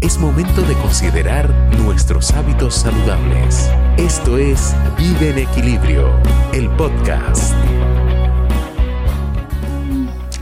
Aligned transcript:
es 0.00 0.16
momento 0.16 0.62
de 0.62 0.72
considerar 0.76 1.50
nuestros 1.78 2.30
hábitos 2.30 2.74
saludables. 2.74 3.68
Esto 3.98 4.38
es 4.38 4.74
Vive 4.96 5.28
en 5.28 5.38
Equilibrio, 5.40 6.18
el 6.54 6.70
podcast. 6.70 7.52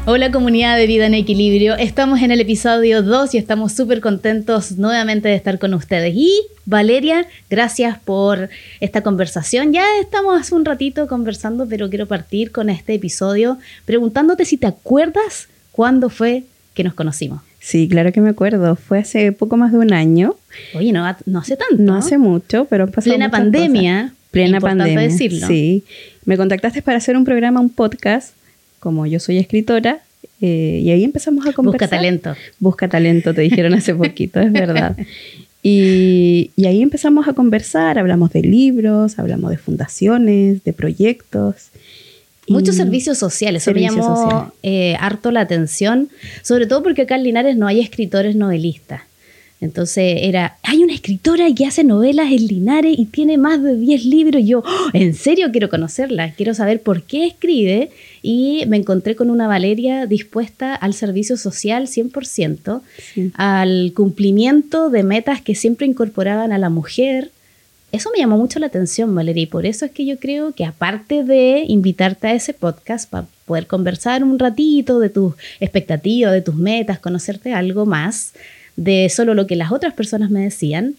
Hola 0.06 0.30
comunidad 0.30 0.76
de 0.76 0.86
Vida 0.86 1.06
en 1.06 1.14
Equilibrio, 1.14 1.74
estamos 1.74 2.22
en 2.22 2.30
el 2.30 2.40
episodio 2.40 3.02
2 3.02 3.34
y 3.34 3.38
estamos 3.38 3.72
súper 3.72 4.00
contentos 4.00 4.78
nuevamente 4.78 5.28
de 5.28 5.34
estar 5.34 5.58
con 5.58 5.74
ustedes. 5.74 6.14
Y 6.14 6.40
Valeria, 6.64 7.26
gracias 7.50 7.98
por 7.98 8.50
esta 8.78 9.02
conversación. 9.02 9.72
Ya 9.72 9.84
estamos 10.00 10.40
hace 10.40 10.54
un 10.54 10.64
ratito 10.64 11.08
conversando, 11.08 11.66
pero 11.68 11.88
quiero 11.88 12.06
partir 12.06 12.52
con 12.52 12.70
este 12.70 12.94
episodio 12.94 13.58
preguntándote 13.86 14.44
si 14.44 14.56
te 14.56 14.68
acuerdas 14.68 15.48
cuándo 15.72 16.10
fue 16.10 16.44
que 16.74 16.84
nos 16.84 16.94
conocimos. 16.94 17.47
Sí, 17.60 17.88
claro 17.88 18.12
que 18.12 18.20
me 18.20 18.30
acuerdo. 18.30 18.76
Fue 18.76 18.98
hace 18.98 19.32
poco 19.32 19.56
más 19.56 19.72
de 19.72 19.78
un 19.78 19.92
año. 19.92 20.36
Oye, 20.74 20.92
no, 20.92 21.04
no 21.26 21.38
hace 21.38 21.56
tanto. 21.56 21.82
No 21.82 21.96
hace 21.96 22.18
mucho, 22.18 22.66
pero 22.66 22.86
pasó 22.86 23.10
Plena 23.10 23.30
pandemia. 23.30 24.12
Plena 24.30 24.60
pandemia. 24.60 25.00
decirlo. 25.00 25.46
Sí. 25.46 25.84
Me 26.24 26.36
contactaste 26.36 26.82
para 26.82 26.98
hacer 26.98 27.16
un 27.16 27.24
programa, 27.24 27.60
un 27.60 27.70
podcast 27.70 28.34
como 28.78 29.06
yo 29.06 29.20
soy 29.20 29.38
escritora, 29.38 30.00
eh, 30.40 30.80
y 30.82 30.90
ahí 30.90 31.04
empezamos 31.04 31.46
a 31.46 31.52
conversar. 31.52 31.88
Busca 31.88 31.96
talento. 31.96 32.34
Busca 32.58 32.88
talento, 32.88 33.34
te 33.34 33.42
dijeron 33.42 33.74
hace 33.74 33.94
poquito, 33.94 34.40
es 34.40 34.52
verdad. 34.52 34.96
Y, 35.62 36.52
y, 36.54 36.66
ahí 36.66 36.82
empezamos 36.82 37.26
a 37.26 37.32
conversar, 37.32 37.98
hablamos 37.98 38.30
de 38.30 38.42
libros, 38.42 39.18
hablamos 39.18 39.50
de 39.50 39.58
fundaciones, 39.58 40.62
de 40.62 40.72
proyectos. 40.72 41.70
Muchos 42.48 42.76
servicios 42.76 43.18
sociales, 43.18 43.62
eso 43.62 43.72
me 43.72 43.82
llamó 43.82 44.52
eh, 44.62 44.96
harto 45.00 45.30
la 45.30 45.40
atención, 45.40 46.08
sobre 46.42 46.66
todo 46.66 46.82
porque 46.82 47.02
acá 47.02 47.16
en 47.16 47.24
Linares 47.24 47.56
no 47.56 47.66
hay 47.66 47.80
escritores 47.80 48.36
novelistas. 48.36 49.02
Entonces 49.60 50.20
era, 50.22 50.56
hay 50.62 50.84
una 50.84 50.94
escritora 50.94 51.52
que 51.52 51.66
hace 51.66 51.82
novelas 51.82 52.30
en 52.30 52.46
Linares 52.46 52.96
y 52.96 53.06
tiene 53.06 53.38
más 53.38 53.60
de 53.60 53.76
10 53.76 54.04
libros. 54.04 54.42
Y 54.42 54.46
yo, 54.46 54.60
¡Oh! 54.60 54.88
en 54.92 55.14
serio 55.14 55.50
quiero 55.50 55.68
conocerla, 55.68 56.32
quiero 56.32 56.54
saber 56.54 56.80
por 56.82 57.02
qué 57.02 57.26
escribe. 57.26 57.90
Y 58.22 58.64
me 58.68 58.76
encontré 58.76 59.16
con 59.16 59.30
una 59.30 59.48
Valeria 59.48 60.06
dispuesta 60.06 60.74
al 60.74 60.94
servicio 60.94 61.36
social 61.36 61.88
100%, 61.88 62.82
al 63.34 63.92
cumplimiento 63.94 64.90
de 64.90 65.02
metas 65.02 65.40
que 65.42 65.54
siempre 65.54 65.86
incorporaban 65.86 66.52
a 66.52 66.58
la 66.58 66.70
mujer. 66.70 67.32
Eso 67.90 68.10
me 68.12 68.18
llamó 68.18 68.36
mucho 68.36 68.58
la 68.58 68.66
atención, 68.66 69.14
Valeria, 69.14 69.44
y 69.44 69.46
por 69.46 69.64
eso 69.64 69.86
es 69.86 69.92
que 69.92 70.04
yo 70.04 70.18
creo 70.18 70.52
que 70.52 70.66
aparte 70.66 71.24
de 71.24 71.64
invitarte 71.66 72.26
a 72.26 72.34
ese 72.34 72.52
podcast 72.52 73.08
para 73.08 73.26
poder 73.46 73.66
conversar 73.66 74.22
un 74.22 74.38
ratito 74.38 75.00
de 75.00 75.08
tus 75.08 75.34
expectativas, 75.58 76.32
de 76.32 76.42
tus 76.42 76.54
metas, 76.54 76.98
conocerte 76.98 77.54
algo 77.54 77.86
más, 77.86 78.34
de 78.76 79.08
solo 79.08 79.32
lo 79.32 79.46
que 79.46 79.56
las 79.56 79.72
otras 79.72 79.94
personas 79.94 80.30
me 80.30 80.42
decían. 80.42 80.96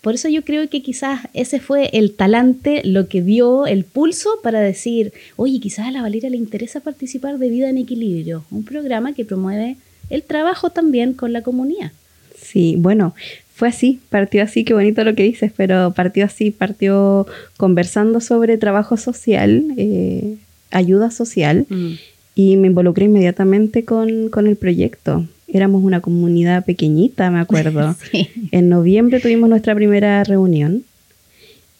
Por 0.00 0.14
eso 0.14 0.28
yo 0.28 0.42
creo 0.42 0.68
que 0.68 0.82
quizás 0.82 1.20
ese 1.32 1.60
fue 1.60 1.90
el 1.92 2.14
talante, 2.14 2.82
lo 2.84 3.06
que 3.06 3.22
dio 3.22 3.68
el 3.68 3.84
pulso 3.84 4.40
para 4.42 4.60
decir, 4.60 5.12
oye, 5.36 5.60
quizás 5.60 5.86
a 5.86 5.92
la 5.92 6.02
Valeria 6.02 6.28
le 6.28 6.36
interesa 6.36 6.80
participar 6.80 7.38
de 7.38 7.50
Vida 7.50 7.70
en 7.70 7.78
Equilibrio, 7.78 8.44
un 8.50 8.64
programa 8.64 9.12
que 9.12 9.24
promueve 9.24 9.76
el 10.10 10.24
trabajo 10.24 10.70
también 10.70 11.14
con 11.14 11.32
la 11.32 11.42
comunidad. 11.42 11.92
Sí, 12.36 12.74
bueno, 12.76 13.14
fue 13.62 13.68
así, 13.68 14.00
partió 14.10 14.42
así, 14.42 14.64
qué 14.64 14.74
bonito 14.74 15.04
lo 15.04 15.14
que 15.14 15.22
dices, 15.22 15.52
pero 15.56 15.92
partió 15.92 16.24
así, 16.24 16.50
partió 16.50 17.28
conversando 17.56 18.20
sobre 18.20 18.58
trabajo 18.58 18.96
social, 18.96 19.62
eh, 19.76 20.34
ayuda 20.72 21.12
social, 21.12 21.66
mm. 21.68 21.92
y 22.34 22.56
me 22.56 22.66
involucré 22.66 23.04
inmediatamente 23.04 23.84
con, 23.84 24.30
con 24.30 24.48
el 24.48 24.56
proyecto 24.56 25.28
éramos 25.46 25.84
una 25.84 26.00
comunidad 26.00 26.64
pequeñita, 26.64 27.30
me 27.30 27.38
acuerdo. 27.38 27.94
En 28.50 28.68
noviembre 28.68 29.20
tuvimos 29.20 29.48
nuestra 29.48 29.76
primera 29.76 30.24
reunión 30.24 30.82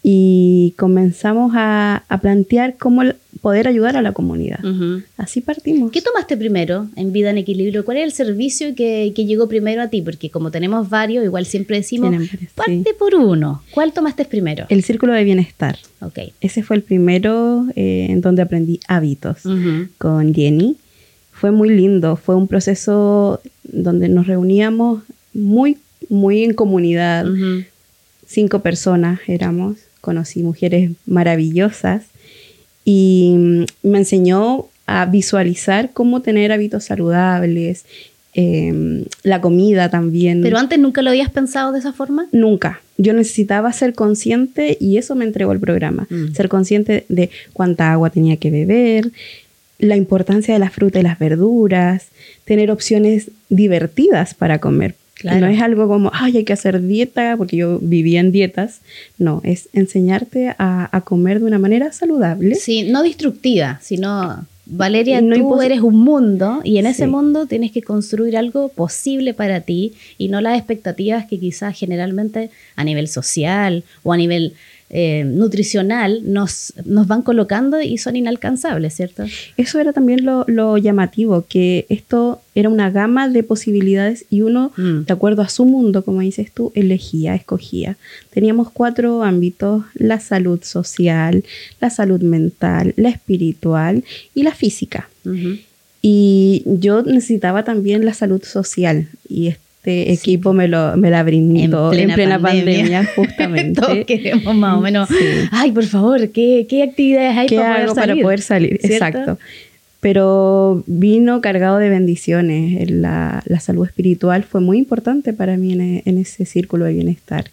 y 0.02 0.74
comenzamos 0.76 1.52
a, 1.54 2.04
plantear 2.20 2.76
cómo 2.76 3.02
poder 3.40 3.66
ayudar 3.66 3.96
a 3.96 4.02
la 4.02 4.12
comunidad. 4.12 4.60
Así 5.16 5.40
partimos. 5.40 5.90
¿Qué 5.90 6.00
tomaste 6.00 6.36
primero 6.36 6.88
en 6.96 7.12
Vida 7.12 7.30
en 7.30 7.38
Equilibrio? 7.38 7.84
¿Cuál 7.84 7.96
es 7.98 8.04
el 8.04 8.12
servicio 8.12 8.74
que, 8.74 9.12
llegó 9.14 9.48
primero 9.48 9.82
a 9.82 9.88
ti? 9.88 10.02
Porque 10.02 10.30
como 10.30 10.50
tenemos 10.50 10.88
varios, 10.88 11.24
igual 11.24 11.46
siempre 11.46 11.76
decimos, 11.76 12.14
parte 12.54 12.94
por 12.98 13.14
uno. 13.14 13.62
¿Cuál 13.72 13.92
tomaste 13.92 14.24
primero? 14.24 14.66
El 14.68 14.82
Círculo 14.82 15.12
de 15.12 15.24
Bienestar. 15.24 15.78
Okay. 16.00 16.32
Ese 16.40 16.62
fue 16.62 16.76
el 16.76 16.82
primero 16.82 17.66
eh, 17.74 18.06
en 18.10 18.20
donde 18.20 18.42
aprendí 18.42 18.80
hábitos 18.88 19.38
con 19.98 20.34
Jenny 20.34 20.76
fue 21.42 21.50
muy 21.50 21.70
lindo, 21.70 22.14
fue 22.14 22.36
un 22.36 22.46
proceso 22.46 23.40
donde 23.64 24.08
nos 24.08 24.28
reuníamos 24.28 25.02
muy, 25.34 25.76
muy 26.08 26.44
en 26.44 26.54
comunidad, 26.54 27.26
cinco 28.24 28.60
personas 28.60 29.18
éramos, 29.26 29.78
conocí 30.02 30.42
mujeres 30.42 30.90
maravillosas 31.06 32.02
y 32.84 33.34
mm, 33.38 33.64
me 33.88 33.98
enseñó 33.98 34.66
a 34.86 35.06
visualizar 35.06 35.90
cómo 35.94 36.20
tener 36.20 36.52
hábitos 36.52 36.84
saludables, 36.84 37.86
em, 38.34 39.04
la 39.22 39.40
comida 39.40 39.88
también. 39.88 40.42
¿Pero 40.42 40.58
antes 40.58 40.78
nunca 40.78 41.00
lo 41.00 41.10
habías 41.10 41.30
pensado 41.30 41.72
de 41.72 41.78
esa 41.78 41.94
forma? 41.94 42.26
Nunca. 42.32 42.82
Yo 42.98 43.14
necesitaba 43.14 43.72
ser 43.72 43.94
consciente 43.94 44.76
y 44.80 44.98
eso 44.98 45.14
me 45.14 45.24
entregó 45.24 45.52
el 45.52 45.60
programa. 45.60 46.06
Mm. 46.10 46.34
Ser 46.34 46.48
consciente 46.48 47.06
de 47.08 47.30
cuánta 47.52 47.92
agua 47.92 48.10
tenía 48.10 48.36
que 48.36 48.50
beber, 48.50 49.12
la 49.78 49.96
importancia 49.96 50.52
de 50.52 50.60
la 50.60 50.70
fruta 50.70 51.00
y 51.00 51.02
las 51.02 51.18
verduras, 51.18 52.08
tener 52.44 52.70
opciones 52.70 53.30
divertidas 53.48 54.34
para 54.34 54.58
comer. 54.58 54.94
No 55.24 55.46
es 55.46 55.60
algo 55.60 55.88
como, 55.88 56.10
ay, 56.12 56.38
hay 56.38 56.44
que 56.44 56.52
hacer 56.52 56.80
dieta, 56.82 57.36
porque 57.36 57.56
yo 57.56 57.78
vivía 57.80 58.20
en 58.20 58.32
dietas. 58.32 58.80
No, 59.18 59.40
es 59.44 59.68
enseñarte 59.72 60.54
a, 60.58 61.02
comer 61.04 61.40
de 61.40 61.46
una 61.46 61.58
manera 61.58 61.92
saludable. 61.92 62.54
Sí, 62.54 62.84
no 62.84 63.02
destructiva, 63.02 63.78
sino, 63.82 64.46
Valeria, 64.66 65.20
no 65.20 65.36
tú 65.36 65.60
eres 65.60 65.80
un 65.80 65.98
mundo 65.98 66.60
y 66.64 66.78
en 66.78 66.86
ese 66.86 67.06
mundo 67.06 67.46
tienes 67.46 67.72
que 67.72 67.82
construir 67.82 68.36
algo 68.36 68.68
posible 68.68 69.34
para 69.34 69.60
ti 69.60 69.94
y 70.18 70.28
no 70.28 70.40
las 70.40 70.56
expectativas 70.56 71.26
que 71.26 71.38
quizás 71.38 71.76
generalmente 71.76 72.50
a 72.76 72.84
nivel 72.84 73.08
social 73.08 73.84
o 74.02 74.12
a 74.12 74.16
nivel 74.16 74.54
eh, 74.94 75.24
nutricional 75.24 76.20
nos, 76.22 76.74
nos 76.84 77.06
van 77.06 77.22
colocando 77.22 77.80
y 77.80 77.96
son 77.96 78.14
inalcanzables, 78.14 78.94
¿cierto? 78.94 79.24
Eso 79.56 79.80
era 79.80 79.94
también 79.94 80.26
lo, 80.26 80.76
llamativo, 80.76 81.46
que 81.48 81.86
esto 81.88 82.42
era 82.54 82.68
una 82.68 82.90
gama 82.90 83.30
de 83.30 83.42
posibilidades 83.42 84.26
y 84.28 84.42
uno, 84.42 84.70
mm. 84.76 85.04
de 85.06 85.12
acuerdo 85.14 85.40
a 85.40 85.48
su 85.48 85.64
mundo, 85.64 86.04
como 86.04 86.20
dices 86.20 86.52
tú, 86.52 86.72
elegía, 86.74 87.34
escogía. 87.34 87.96
Teníamos 88.28 88.70
cuatro 88.70 89.22
ámbitos, 89.22 89.82
la 89.94 90.20
salud 90.20 90.62
social, 90.62 91.42
la 91.80 91.88
salud 91.88 92.20
mental, 92.20 92.92
la 92.98 93.08
espiritual 93.08 94.04
y 94.34 94.42
la 94.42 94.54
física. 94.54 95.08
Y 96.02 96.64
yo 96.66 97.02
necesitaba 97.02 97.64
también 97.64 98.04
la 98.04 98.12
salud 98.12 98.42
social 98.42 99.08
y 99.26 99.54
este 99.84 100.12
equipo 100.12 100.52
me, 100.52 100.68
lo, 100.68 100.96
me 100.96 101.10
la 101.10 101.24
brindó 101.24 101.92
en 101.92 102.12
plena, 102.12 102.38
pandemia. 102.38 103.04
justamente. 103.16 103.80
Todos 103.80 104.04
queremos 104.06 104.54
más 104.54 104.78
o 104.78 104.80
menos, 104.80 105.08
ay, 105.50 105.72
por 105.72 105.84
favor, 105.84 106.28
¿qué, 106.28 106.66
qué 106.68 106.84
actividades 106.84 107.36
hay 107.36 107.48
para, 107.48 107.86
poder 107.86 107.94
para 107.94 108.16
poder 108.22 108.40
salir? 108.42 108.78
Exacto. 108.80 109.38
Pero 109.98 110.84
vino 110.86 111.40
cargado 111.40 111.78
de 111.78 111.88
bendiciones. 111.88 112.88
La, 112.92 113.42
la, 113.44 113.58
salud 113.58 113.84
espiritual 113.84 114.44
fue 114.44 114.60
muy 114.60 114.78
importante 114.78 115.32
para 115.32 115.56
mí 115.56 115.72
en, 115.72 116.02
en 116.04 116.18
ese 116.18 116.44
círculo 116.44 116.84
de 116.84 116.92
bienestar. 116.92 117.46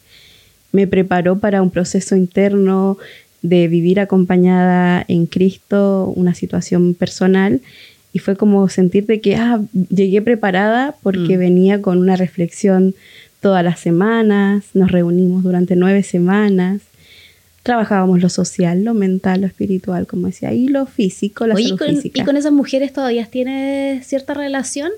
Me 0.72 0.86
preparó 0.86 1.40
para 1.40 1.64
un 1.64 1.72
proceso 1.72 2.16
interno 2.16 3.00
de 3.42 3.68
vivir 3.68 4.00
acompañada 4.00 5.04
en 5.08 5.26
Cristo, 5.26 6.14
una 6.16 6.36
situación 6.36 6.94
personal 6.94 7.62
y 8.14 8.20
fue 8.20 8.36
como 8.36 8.68
sentir 8.70 9.06
de 9.06 9.22
que 9.22 9.36
ah, 9.36 9.62
llegué 9.90 10.22
preparada 10.22 10.96
porque 11.04 11.38
mm. 11.38 11.40
venía 11.40 11.82
con 11.82 11.98
una 11.98 12.16
reflexión 12.16 12.96
todas 13.40 13.64
las 13.64 13.80
semanas, 13.80 14.66
nos 14.74 14.92
reunimos 14.92 15.44
durante 15.44 15.76
nueve 15.76 16.04
semanas, 16.04 16.82
trabajábamos 17.64 18.22
lo 18.22 18.30
social, 18.30 18.84
lo 18.84 18.94
mental, 18.94 19.42
lo 19.42 19.48
espiritual, 19.48 20.08
como 20.08 20.28
decía, 20.28 20.52
y 20.54 20.68
lo 20.68 20.86
físico, 20.86 21.46
la 21.46 21.56
salud 21.56 21.80
física. 21.80 22.22
¿Y 22.22 22.26
con 22.26 22.36
esas 22.36 22.52
mujeres 22.52 22.94
todavía 22.94 23.26
tienes 23.26 24.06
cierta 24.08 24.34
relación? 24.34 24.92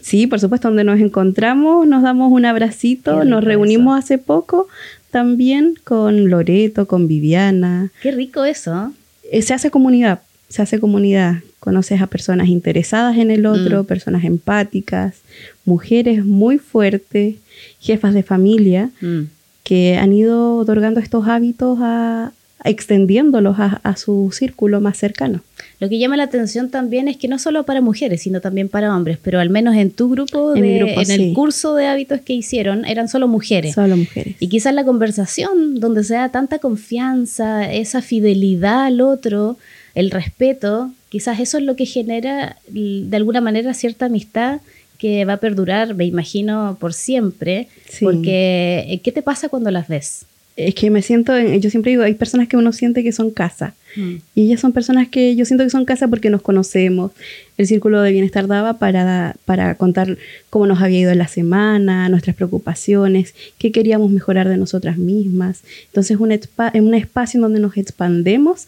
Sí, 0.00 0.26
por 0.26 0.40
supuesto, 0.40 0.68
donde 0.68 0.84
nos 0.84 1.00
encontramos, 1.00 1.86
nos 1.86 2.02
damos 2.02 2.32
un 2.32 2.44
abracito, 2.44 3.24
nos 3.24 3.44
reunimos 3.44 3.98
hace 3.98 4.18
poco 4.18 4.68
también 5.10 5.74
con 5.84 6.28
Loreto, 6.28 6.86
con 6.86 7.08
Viviana. 7.08 7.90
Qué 8.02 8.10
rico 8.10 8.44
eso. 8.44 8.92
Eh, 9.30 9.42
se 9.42 9.54
hace 9.54 9.70
comunidad, 9.70 10.20
se 10.48 10.62
hace 10.62 10.78
comunidad 10.78 11.38
conoces 11.66 12.00
a 12.00 12.06
personas 12.06 12.46
interesadas 12.46 13.18
en 13.18 13.32
el 13.32 13.44
otro, 13.44 13.82
mm. 13.82 13.86
personas 13.86 14.24
empáticas, 14.24 15.16
mujeres 15.64 16.24
muy 16.24 16.58
fuertes, 16.58 17.34
jefas 17.80 18.14
de 18.14 18.22
familia, 18.22 18.90
mm. 19.00 19.22
que 19.64 19.96
han 19.96 20.12
ido 20.12 20.58
otorgando 20.58 21.00
estos 21.00 21.26
hábitos 21.26 21.78
a, 21.82 22.30
extendiéndolos 22.62 23.56
a, 23.58 23.96
su 23.96 24.30
círculo 24.32 24.80
más 24.80 24.96
cercano. 24.96 25.42
Lo 25.78 25.88
que 25.88 25.98
llama 25.98 26.16
la 26.16 26.22
atención 26.24 26.70
también 26.70 27.08
es 27.08 27.16
que 27.16 27.28
no 27.28 27.38
solo 27.38 27.64
para 27.64 27.80
mujeres, 27.80 28.22
sino 28.22 28.40
también 28.40 28.68
para 28.68 28.94
hombres, 28.96 29.18
pero 29.20 29.40
al 29.40 29.50
menos 29.50 29.76
en 29.76 29.90
tu 29.90 30.08
grupo, 30.08 30.54
en, 30.54 30.64
el 30.64 31.32
curso 31.34 31.74
de 31.74 31.86
hábitos 31.86 32.20
que 32.20 32.32
hicieron, 32.32 32.84
eran 32.84 33.08
solo 33.08 33.28
mujeres. 33.28 33.74
Solo 33.74 33.96
mujeres. 33.96 34.36
Y 34.40 34.48
quizás 34.48 34.72
la 34.74 34.84
conversación, 34.84 35.80
donde 35.80 36.02
se 36.04 36.14
da 36.14 36.30
tanta 36.30 36.58
confianza, 36.58 37.72
esa 37.72 38.02
fidelidad 38.02 38.84
al 38.84 39.00
otro, 39.00 39.58
el 39.96 40.10
respeto, 40.10 40.92
quizás 41.08 41.40
eso 41.40 41.56
es 41.56 41.64
lo 41.64 41.74
que 41.74 41.86
genera 41.86 42.58
de 42.68 43.16
alguna 43.16 43.40
manera 43.40 43.72
cierta 43.74 44.06
amistad 44.06 44.60
que 44.98 45.24
va 45.24 45.34
a 45.34 45.36
perdurar, 45.38 45.94
me 45.94 46.04
imagino, 46.04 46.76
por 46.78 46.92
siempre. 46.92 47.68
Porque, 48.00 48.84
eh, 48.88 49.00
¿qué 49.02 49.10
te 49.10 49.22
pasa 49.22 49.48
cuando 49.48 49.70
las 49.70 49.88
ves? 49.88 50.26
Es 50.56 50.74
que 50.74 50.90
me 50.90 51.02
siento, 51.02 51.38
yo 51.38 51.70
siempre 51.70 51.92
digo, 51.92 52.02
hay 52.02 52.14
personas 52.14 52.48
que 52.48 52.56
uno 52.56 52.72
siente 52.72 53.02
que 53.02 53.12
son 53.12 53.30
casa. 53.30 53.74
Mm. 53.94 54.16
Y 54.34 54.42
ellas 54.42 54.60
son 54.60 54.72
personas 54.72 55.08
que 55.08 55.34
yo 55.34 55.44
siento 55.44 55.64
que 55.64 55.70
son 55.70 55.84
casa 55.86 56.08
porque 56.08 56.30
nos 56.30 56.42
conocemos. 56.42 57.12
El 57.56 57.66
círculo 57.66 58.00
de 58.02 58.12
bienestar 58.12 58.46
daba 58.46 58.78
para, 58.78 59.36
para 59.46 59.74
contar 59.76 60.18
cómo 60.50 60.66
nos 60.66 60.80
había 60.82 61.00
ido 61.00 61.10
en 61.10 61.18
la 61.18 61.28
semana, 61.28 62.08
nuestras 62.10 62.36
preocupaciones, 62.36 63.34
qué 63.58 63.72
queríamos 63.72 64.10
mejorar 64.10 64.48
de 64.48 64.56
nosotras 64.58 64.96
mismas. 64.98 65.62
Entonces, 65.86 66.18
un, 66.18 66.38
un 66.74 66.94
espacio 66.94 67.38
en 67.38 67.42
donde 67.42 67.60
nos 67.60 67.76
expandemos 67.76 68.66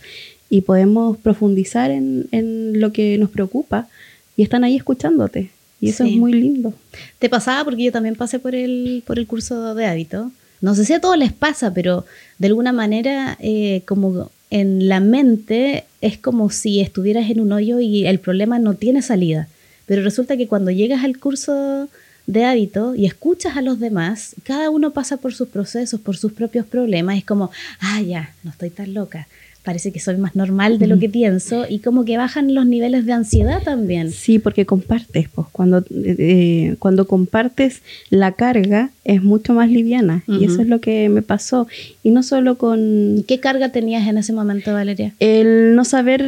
y 0.50 0.62
podemos 0.62 1.16
profundizar 1.18 1.90
en, 1.90 2.26
en 2.32 2.80
lo 2.80 2.92
que 2.92 3.18
nos 3.18 3.30
preocupa 3.30 3.88
y 4.36 4.42
están 4.42 4.64
ahí 4.64 4.76
escuchándote. 4.76 5.50
Y 5.80 5.90
eso 5.90 6.04
es 6.04 6.12
muy 6.12 6.32
lindo. 6.32 6.74
Te 7.18 7.28
pasaba 7.28 7.64
porque 7.64 7.84
yo 7.84 7.92
también 7.92 8.16
pasé 8.16 8.38
por 8.38 8.54
el, 8.54 9.02
por 9.06 9.18
el 9.18 9.26
curso 9.26 9.74
de 9.74 9.86
hábito. 9.86 10.32
No 10.60 10.74
sé 10.74 10.84
si 10.84 10.92
a 10.92 11.00
todos 11.00 11.16
les 11.16 11.32
pasa, 11.32 11.72
pero 11.72 12.04
de 12.38 12.48
alguna 12.48 12.72
manera 12.72 13.36
eh, 13.40 13.82
como 13.84 14.30
en 14.50 14.88
la 14.88 14.98
mente 14.98 15.84
es 16.00 16.18
como 16.18 16.50
si 16.50 16.80
estuvieras 16.80 17.30
en 17.30 17.40
un 17.40 17.52
hoyo 17.52 17.78
y 17.78 18.06
el 18.06 18.18
problema 18.18 18.58
no 18.58 18.74
tiene 18.74 19.02
salida. 19.02 19.48
Pero 19.86 20.02
resulta 20.02 20.36
que 20.36 20.48
cuando 20.48 20.70
llegas 20.70 21.04
al 21.04 21.18
curso 21.18 21.88
de 22.26 22.44
hábito 22.44 22.94
y 22.94 23.06
escuchas 23.06 23.56
a 23.56 23.62
los 23.62 23.78
demás, 23.78 24.34
cada 24.42 24.70
uno 24.70 24.92
pasa 24.92 25.16
por 25.16 25.32
sus 25.32 25.48
procesos, 25.48 26.00
por 26.00 26.16
sus 26.16 26.32
propios 26.32 26.66
problemas. 26.66 27.18
Es 27.18 27.24
como, 27.24 27.50
ah, 27.80 28.02
ya, 28.02 28.34
no 28.42 28.50
estoy 28.50 28.70
tan 28.70 28.94
loca 28.94 29.28
parece 29.62 29.92
que 29.92 30.00
soy 30.00 30.16
más 30.16 30.34
normal 30.34 30.78
de 30.78 30.86
lo 30.86 30.98
que 30.98 31.08
pienso 31.08 31.66
y 31.68 31.80
como 31.80 32.04
que 32.04 32.16
bajan 32.16 32.54
los 32.54 32.64
niveles 32.64 33.04
de 33.04 33.12
ansiedad 33.12 33.62
también. 33.62 34.12
Sí, 34.12 34.38
porque 34.38 34.64
compartes, 34.64 35.28
pues 35.28 35.46
cuando, 35.52 35.84
eh, 35.90 36.76
cuando 36.78 37.06
compartes 37.06 37.82
la 38.08 38.32
carga 38.32 38.90
es 39.04 39.22
mucho 39.22 39.54
más 39.54 39.70
liviana 39.70 40.22
y 40.26 40.44
eso 40.44 40.62
es 40.62 40.68
lo 40.68 40.80
que 40.80 41.08
me 41.08 41.22
pasó. 41.22 41.68
Y 42.02 42.10
no 42.10 42.22
solo 42.22 42.56
con... 42.56 43.24
¿Qué 43.26 43.40
carga 43.40 43.70
tenías 43.70 44.08
en 44.08 44.18
ese 44.18 44.32
momento, 44.32 44.72
Valeria? 44.72 45.12
El 45.18 45.74
no 45.74 45.84
saber 45.84 46.22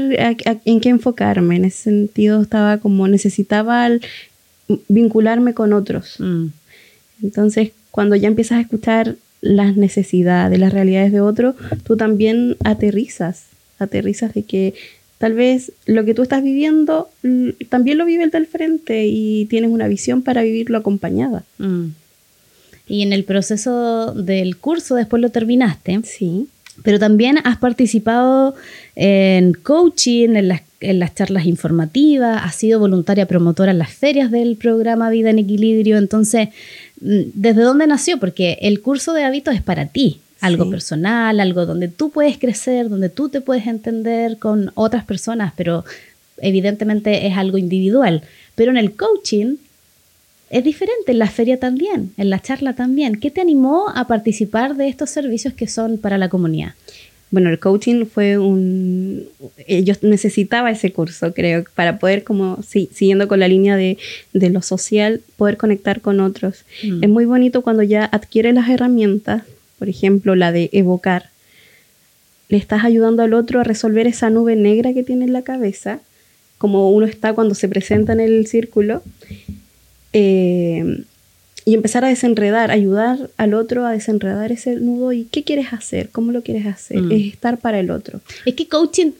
en 0.64 0.80
qué 0.80 0.88
enfocarme, 0.88 1.56
en 1.56 1.64
ese 1.64 1.84
sentido 1.84 2.42
estaba 2.42 2.78
como 2.78 3.08
necesitaba 3.08 3.88
vincularme 4.88 5.54
con 5.54 5.72
otros. 5.72 6.16
Mm. 6.18 6.46
Entonces, 7.22 7.72
cuando 7.90 8.16
ya 8.16 8.28
empiezas 8.28 8.58
a 8.58 8.60
escuchar 8.60 9.16
las 9.40 9.76
necesidades, 9.76 10.58
las 10.58 10.72
realidades 10.72 11.12
de 11.12 11.20
otro, 11.20 11.54
tú 11.84 11.96
también 11.96 12.56
aterrizas, 12.64 13.46
aterrizas 13.78 14.34
de 14.34 14.42
que 14.42 14.74
tal 15.18 15.34
vez 15.34 15.72
lo 15.86 16.04
que 16.04 16.14
tú 16.14 16.22
estás 16.22 16.42
viviendo 16.42 17.08
también 17.68 17.98
lo 17.98 18.04
vive 18.04 18.24
el 18.24 18.30
del 18.30 18.46
frente 18.46 19.06
y 19.06 19.46
tienes 19.46 19.70
una 19.70 19.88
visión 19.88 20.22
para 20.22 20.42
vivirlo 20.42 20.78
acompañada. 20.78 21.44
Mm. 21.58 21.88
Y 22.88 23.02
en 23.02 23.12
el 23.12 23.24
proceso 23.24 24.12
del 24.14 24.56
curso 24.56 24.94
después 24.96 25.22
lo 25.22 25.30
terminaste. 25.30 26.00
Sí. 26.04 26.48
Pero 26.82 26.98
también 26.98 27.38
has 27.44 27.58
participado 27.58 28.54
en 28.96 29.52
coaching, 29.52 30.30
en 30.30 30.48
las, 30.48 30.62
en 30.80 30.98
las 30.98 31.14
charlas 31.14 31.44
informativas, 31.44 32.40
has 32.42 32.54
sido 32.54 32.80
voluntaria 32.80 33.26
promotora 33.26 33.72
en 33.72 33.78
las 33.78 33.92
ferias 33.92 34.30
del 34.30 34.56
programa 34.56 35.10
Vida 35.10 35.28
en 35.28 35.38
Equilibrio. 35.38 35.98
Entonces, 35.98 36.48
Mm, 36.48 36.89
¿desde 37.00 37.62
dónde 37.62 37.86
nació? 37.86 38.18
Porque 38.18 38.58
el 38.60 38.80
curso 38.80 39.12
de 39.12 39.24
hábitos 39.24 39.54
es 39.54 39.62
para 39.62 39.86
ti, 39.86 40.20
algo 40.40 40.70
personal, 40.70 41.40
algo 41.40 41.66
donde 41.66 41.88
tú 41.88 42.10
puedes 42.10 42.38
crecer, 42.38 42.88
donde 42.88 43.08
tú 43.08 43.28
te 43.28 43.40
puedes 43.40 43.66
entender 43.66 44.38
con 44.38 44.72
otras 44.74 45.04
personas, 45.04 45.52
pero 45.56 45.84
evidentemente 46.38 47.26
es 47.26 47.36
algo 47.36 47.58
individual. 47.58 48.22
Pero 48.54 48.70
en 48.70 48.78
el 48.78 48.96
coaching 48.96 49.56
es 50.50 50.64
diferente, 50.64 51.12
en 51.12 51.18
la 51.18 51.28
feria 51.28 51.58
también, 51.60 52.12
en 52.16 52.30
la 52.30 52.40
charla 52.40 52.74
también. 52.74 53.20
¿Qué 53.20 53.30
te 53.30 53.40
animó 53.40 53.88
a 53.94 54.06
participar 54.06 54.76
de 54.76 54.88
estos 54.88 55.10
servicios 55.10 55.54
que 55.54 55.68
son 55.68 55.98
para 55.98 56.18
la 56.18 56.28
comunidad? 56.28 56.74
Bueno, 57.30 57.48
el 57.48 57.58
coaching 57.60 58.06
fue 58.06 58.38
un... 58.38 59.24
Yo 59.68 59.94
necesitaba 60.02 60.70
ese 60.70 60.92
curso, 60.92 61.32
creo, 61.32 61.64
para 61.74 61.98
poder, 61.98 62.24
como, 62.24 62.60
sí, 62.66 62.90
siguiendo 62.92 63.28
con 63.28 63.38
la 63.38 63.46
línea 63.46 63.76
de, 63.76 63.98
lo 64.32 64.62
social, 64.62 65.20
poder 65.36 65.56
conectar 65.56 66.00
con 66.00 66.18
otros. 66.18 66.64
Mm. 66.82 67.04
Es 67.04 67.08
muy 67.08 67.24
bonito 67.26 67.62
cuando 67.62 67.84
ya 67.84 68.04
adquiere 68.04 68.52
las 68.52 68.68
herramientas, 68.68 69.44
por 69.78 69.88
ejemplo, 69.88 70.34
la 70.34 70.50
de 70.50 70.70
evocar. 70.72 71.30
Le 72.48 72.56
estás 72.56 72.84
ayudando 72.84 73.22
al 73.22 73.32
otro 73.32 73.60
a 73.60 73.64
resolver 73.64 74.08
esa 74.08 74.28
nube 74.28 74.56
negra 74.56 74.92
que 74.92 75.04
tiene 75.04 75.24
en 75.24 75.32
la 75.32 75.42
cabeza, 75.42 76.00
como 76.58 76.90
uno 76.90 77.06
está 77.06 77.32
cuando 77.32 77.54
se 77.54 77.68
presenta 77.68 78.12
en 78.12 78.20
el 78.20 78.48
círculo. 78.48 79.04
Eh, 80.12 81.04
y 81.64 81.74
empezar 81.74 82.04
a 82.04 82.08
desenredar, 82.08 82.70
ayudar 82.70 83.30
al 83.36 83.54
otro 83.54 83.86
a 83.86 83.92
desenredar 83.92 84.52
ese 84.52 84.76
nudo 84.76 85.12
y 85.12 85.24
qué 85.24 85.44
quieres 85.44 85.72
hacer, 85.72 86.08
cómo 86.10 86.32
lo 86.32 86.42
quieres 86.42 86.66
hacer, 86.66 87.02
mm. 87.02 87.12
es 87.12 87.26
estar 87.32 87.58
para 87.58 87.80
el 87.80 87.90
otro. 87.90 88.20
Es 88.44 88.54
que 88.54 88.68
coaching, 88.68 89.12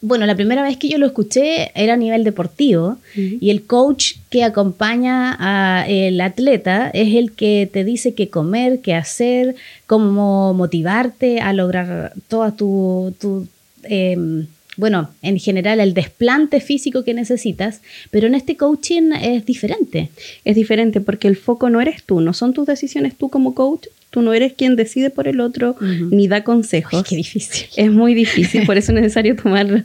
bueno, 0.00 0.26
la 0.26 0.34
primera 0.34 0.62
vez 0.62 0.76
que 0.76 0.88
yo 0.88 0.98
lo 0.98 1.06
escuché 1.06 1.70
era 1.74 1.94
a 1.94 1.96
nivel 1.96 2.24
deportivo 2.24 2.98
y 3.14 3.50
el 3.50 3.64
coach 3.64 4.16
que 4.28 4.44
acompaña 4.44 5.32
al 5.32 6.20
atleta 6.20 6.90
es 6.90 7.14
el 7.14 7.32
que 7.32 7.68
te 7.72 7.84
dice 7.84 8.14
qué 8.14 8.28
comer, 8.28 8.80
qué 8.80 8.94
hacer, 8.94 9.54
cómo 9.86 10.52
motivarte 10.52 11.40
a 11.40 11.52
lograr 11.52 12.12
toda 12.28 12.54
tu... 12.54 13.14
tu 13.18 13.46
em, 13.84 14.46
bueno, 14.76 15.10
en 15.22 15.38
general 15.38 15.80
el 15.80 15.94
desplante 15.94 16.60
físico 16.60 17.04
que 17.04 17.14
necesitas, 17.14 17.80
pero 18.10 18.26
en 18.26 18.34
este 18.34 18.56
coaching 18.56 19.12
es 19.20 19.46
diferente. 19.46 20.10
Es 20.44 20.56
diferente 20.56 21.00
porque 21.00 21.28
el 21.28 21.36
foco 21.36 21.70
no 21.70 21.80
eres 21.80 22.02
tú, 22.04 22.20
no 22.20 22.32
son 22.32 22.52
tus 22.52 22.66
decisiones 22.66 23.16
tú 23.16 23.28
como 23.28 23.54
coach, 23.54 23.86
tú 24.10 24.22
no 24.22 24.32
eres 24.32 24.52
quien 24.52 24.76
decide 24.76 25.10
por 25.10 25.26
el 25.26 25.40
otro 25.40 25.76
ni 25.80 26.28
da 26.28 26.44
consejos. 26.44 27.02
qué 27.02 27.16
difícil. 27.16 27.66
Es 27.76 27.90
muy 27.90 28.14
difícil, 28.14 28.64
por 28.66 28.76
eso 28.76 28.92
es 28.92 29.00
necesario 29.00 29.36
tomar 29.42 29.84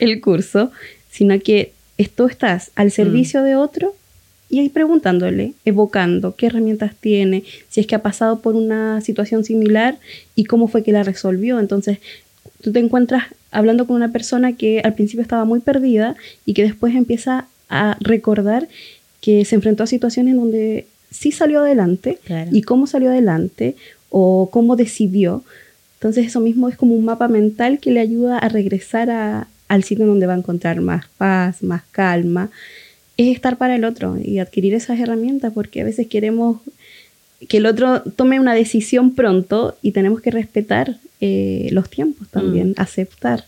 el 0.00 0.20
curso, 0.20 0.70
sino 1.10 1.38
que 1.40 1.72
tú 2.08 2.26
estás 2.26 2.70
al 2.74 2.90
servicio 2.90 3.42
de 3.42 3.56
otro 3.56 3.94
y 4.48 4.58
ahí 4.58 4.68
preguntándole, 4.68 5.52
evocando 5.64 6.34
qué 6.34 6.46
herramientas 6.46 6.96
tiene, 6.98 7.44
si 7.68 7.80
es 7.80 7.86
que 7.86 7.94
ha 7.94 8.02
pasado 8.02 8.40
por 8.40 8.56
una 8.56 9.00
situación 9.00 9.44
similar 9.44 9.98
y 10.34 10.44
cómo 10.44 10.66
fue 10.66 10.82
que 10.82 10.90
la 10.90 11.04
resolvió. 11.04 11.60
Entonces, 11.60 11.98
tú 12.60 12.72
te 12.72 12.80
encuentras 12.80 13.26
hablando 13.50 13.86
con 13.86 13.96
una 13.96 14.12
persona 14.12 14.56
que 14.56 14.80
al 14.84 14.94
principio 14.94 15.22
estaba 15.22 15.44
muy 15.44 15.60
perdida 15.60 16.16
y 16.46 16.54
que 16.54 16.62
después 16.62 16.94
empieza 16.94 17.46
a 17.68 17.96
recordar 18.00 18.68
que 19.20 19.44
se 19.44 19.54
enfrentó 19.54 19.84
a 19.84 19.86
situaciones 19.86 20.34
donde 20.34 20.86
sí 21.10 21.32
salió 21.32 21.60
adelante 21.60 22.18
y 22.52 22.62
cómo 22.62 22.86
salió 22.86 23.10
adelante 23.10 23.76
o 24.08 24.48
cómo 24.50 24.76
decidió. 24.76 25.44
Entonces 25.98 26.26
eso 26.26 26.40
mismo 26.40 26.68
es 26.68 26.76
como 26.76 26.94
un 26.94 27.04
mapa 27.04 27.28
mental 27.28 27.78
que 27.78 27.90
le 27.90 28.00
ayuda 28.00 28.38
a 28.38 28.48
regresar 28.48 29.46
al 29.68 29.84
sitio 29.84 30.06
donde 30.06 30.26
va 30.26 30.34
a 30.34 30.38
encontrar 30.38 30.80
más 30.80 31.06
paz, 31.18 31.62
más 31.62 31.82
calma. 31.90 32.50
Es 33.16 33.34
estar 33.34 33.58
para 33.58 33.76
el 33.76 33.84
otro 33.84 34.16
y 34.22 34.38
adquirir 34.38 34.72
esas 34.74 34.98
herramientas 34.98 35.52
porque 35.52 35.82
a 35.82 35.84
veces 35.84 36.06
queremos 36.06 36.60
que 37.48 37.56
el 37.58 37.66
otro 37.66 38.02
tome 38.02 38.40
una 38.40 38.54
decisión 38.54 39.14
pronto 39.14 39.76
y 39.82 39.92
tenemos 39.92 40.20
que 40.20 40.30
respetar 40.30 40.98
eh, 41.20 41.68
los 41.72 41.88
tiempos 41.88 42.28
también, 42.28 42.70
mm. 42.70 42.74
aceptar, 42.76 43.44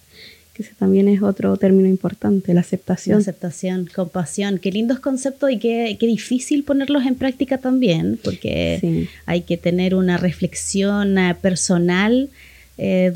que 0.54 0.62
ese 0.62 0.74
también 0.74 1.08
es 1.08 1.22
otro 1.22 1.56
término 1.56 1.88
importante, 1.88 2.54
la 2.54 2.60
aceptación. 2.60 3.18
aceptación, 3.18 3.88
compasión, 3.94 4.58
qué 4.58 4.70
lindos 4.72 5.00
conceptos 5.00 5.50
y 5.50 5.58
qué, 5.58 5.96
qué 5.98 6.06
difícil 6.06 6.64
ponerlos 6.64 7.06
en 7.06 7.14
práctica 7.14 7.58
también, 7.58 8.18
porque 8.22 9.08
hay 9.26 9.42
que 9.42 9.56
tener 9.56 9.94
una 9.94 10.16
reflexión 10.16 11.18
eh, 11.18 11.34
personal 11.40 12.30
eh, 12.78 13.12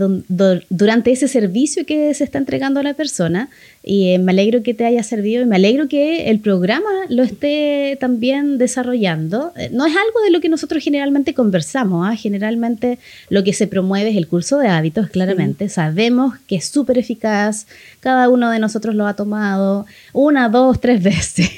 durante 0.68 1.10
ese 1.10 1.28
servicio 1.28 1.86
que 1.86 2.12
se 2.12 2.24
está 2.24 2.38
entregando 2.38 2.80
a 2.80 2.82
la 2.82 2.94
persona. 2.94 3.48
Y 3.88 4.08
eh, 4.08 4.18
me 4.18 4.32
alegro 4.32 4.64
que 4.64 4.74
te 4.74 4.84
haya 4.84 5.04
servido 5.04 5.44
y 5.44 5.46
me 5.46 5.54
alegro 5.54 5.86
que 5.86 6.28
el 6.28 6.40
programa 6.40 6.90
lo 7.08 7.22
esté 7.22 7.96
también 8.00 8.58
desarrollando. 8.58 9.52
Eh, 9.54 9.70
no 9.72 9.86
es 9.86 9.94
algo 9.94 10.20
de 10.24 10.32
lo 10.32 10.40
que 10.40 10.48
nosotros 10.48 10.82
generalmente 10.82 11.34
conversamos. 11.34 12.04
¿ah? 12.04 12.16
Generalmente 12.16 12.98
lo 13.30 13.44
que 13.44 13.52
se 13.52 13.68
promueve 13.68 14.10
es 14.10 14.16
el 14.16 14.26
curso 14.26 14.58
de 14.58 14.66
hábitos, 14.66 15.08
claramente. 15.10 15.68
Sabemos 15.68 16.34
que 16.48 16.56
es 16.56 16.64
súper 16.64 16.98
eficaz. 16.98 17.68
Cada 18.00 18.28
uno 18.28 18.50
de 18.50 18.58
nosotros 18.58 18.96
lo 18.96 19.06
ha 19.06 19.14
tomado 19.14 19.86
una, 20.12 20.48
dos, 20.48 20.80
tres 20.80 21.00
veces 21.04 21.48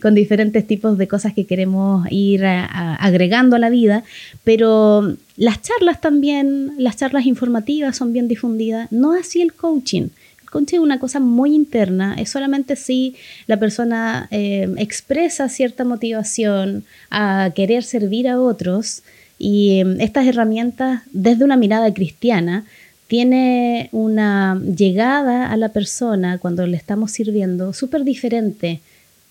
con 0.00 0.14
diferentes 0.14 0.64
tipos 0.64 0.96
de 0.96 1.08
cosas 1.08 1.34
que 1.34 1.44
queremos 1.44 2.06
ir 2.08 2.44
agregando 2.46 3.56
a 3.56 3.58
la 3.58 3.68
vida. 3.68 4.04
Pero 4.44 5.16
las 5.36 5.60
charlas 5.60 6.00
también, 6.00 6.74
las 6.78 6.96
charlas 6.96 7.26
informativas 7.26 7.96
son 7.96 8.12
bien 8.12 8.28
difundidas, 8.28 8.92
no 8.92 9.14
así 9.14 9.42
el 9.42 9.54
coaching. 9.54 10.10
El 10.48 10.52
coaching 10.52 10.76
es 10.76 10.82
una 10.82 10.98
cosa 10.98 11.20
muy 11.20 11.54
interna, 11.54 12.14
es 12.18 12.30
solamente 12.30 12.74
si 12.74 13.14
la 13.46 13.58
persona 13.58 14.28
eh, 14.30 14.66
expresa 14.78 15.50
cierta 15.50 15.84
motivación 15.84 16.84
a 17.10 17.52
querer 17.54 17.82
servir 17.82 18.28
a 18.28 18.40
otros 18.40 19.02
y 19.38 19.80
em, 19.80 20.00
estas 20.00 20.26
herramientas 20.26 21.02
desde 21.12 21.44
una 21.44 21.58
mirada 21.58 21.92
cristiana 21.92 22.64
tiene 23.08 23.90
una 23.92 24.58
llegada 24.60 25.52
a 25.52 25.56
la 25.58 25.68
persona 25.68 26.38
cuando 26.38 26.66
le 26.66 26.78
estamos 26.78 27.12
sirviendo 27.12 27.74
súper 27.74 28.04
diferente 28.04 28.80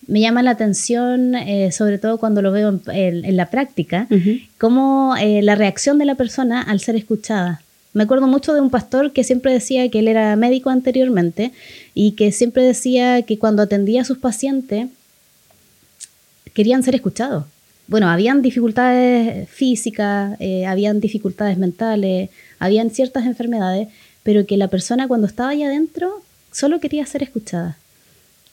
me 0.06 0.22
llama 0.22 0.42
la 0.42 0.52
atención, 0.52 1.36
eh, 1.36 1.72
sobre 1.72 1.98
todo 1.98 2.18
cuando 2.18 2.42
lo 2.42 2.54
veo 2.54 2.80
en, 2.88 3.36
la 3.36 3.50
práctica, 3.50 4.08
como 4.58 5.16
eh, 5.18 5.42
la 5.42 5.56
reacción 5.56 5.98
de 5.98 6.06
la 6.06 6.16
persona 6.16 6.62
al 6.62 6.80
ser 6.80 6.96
escuchada. 6.96 7.62
Me 7.98 8.04
acuerdo 8.04 8.28
mucho 8.28 8.54
de 8.54 8.62
un 8.62 8.70
pastor 8.70 9.12
que 9.12 9.24
siempre 9.24 9.52
decía 9.52 9.90
que 9.90 10.00
él 10.00 10.08
era 10.08 10.36
médico 10.36 10.70
anteriormente 10.70 11.52
y 11.94 12.12
que 12.12 12.32
siempre 12.32 12.64
decía 12.64 13.24
que 13.24 13.40
cuando 13.40 13.64
atendía 13.64 14.02
a 14.02 14.06
sus 14.06 14.20
pacientes 14.20 14.88
querían 16.54 16.84
ser 16.84 16.94
escuchados. 16.94 17.46
Bueno, 17.88 18.10
habían 18.10 18.42
dificultades 18.42 19.50
físicas, 19.50 20.36
eh, 20.40 20.66
habían 20.66 21.00
dificultades 21.00 21.58
mentales, 21.58 22.30
habían 22.60 22.92
ciertas 22.92 23.26
enfermedades, 23.26 23.88
pero 24.24 24.46
que 24.46 24.58
la 24.58 24.68
persona 24.68 25.08
cuando 25.08 25.26
estaba 25.26 25.50
ahí 25.50 25.64
adentro 25.64 26.22
solo 26.52 26.80
quería 26.80 27.06
ser 27.06 27.24
escuchada. 27.24 27.78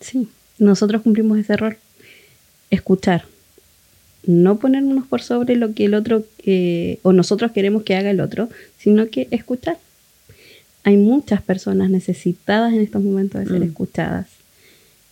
Sí 0.01 0.29
nosotros 0.59 1.03
cumplimos 1.03 1.39
ese 1.39 1.53
error. 1.53 1.77
Escuchar. 2.71 3.25
No 4.27 4.59
ponernos 4.59 5.07
por 5.07 5.23
sobre 5.23 5.57
lo 5.57 5.75
que 5.75 5.87
el 5.87 5.95
otro 5.95 6.25
eh, 6.45 6.99
o 7.03 7.13
nosotros 7.13 7.53
queremos 7.53 7.83
que 7.83 7.95
haga 7.97 8.11
el 8.11 8.21
otro, 8.21 8.49
sino 8.79 9.09
que 9.09 9.29
escuchar. 9.31 9.79
Hay 10.83 10.97
muchas 10.97 11.43
personas 11.43 11.91
necesitadas 11.91 12.73
en 12.73 12.81
estos 12.81 13.03
momentos 13.03 13.41
de 13.41 13.47
ser 13.47 13.61
mm. 13.61 13.65
escuchadas. 13.65 14.27